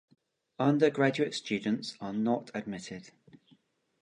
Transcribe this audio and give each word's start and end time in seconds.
Undergraduate 0.57 1.31
students 1.31 1.95
are 2.01 2.11
not 2.11 2.49
admitted. 2.55 3.11